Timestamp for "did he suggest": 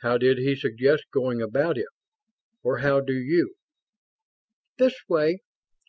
0.18-1.04